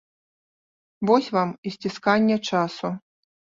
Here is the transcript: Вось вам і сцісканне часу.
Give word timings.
Вось 1.09 1.29
вам 1.37 1.53
і 1.67 1.75
сцісканне 1.77 2.37
часу. 2.49 2.95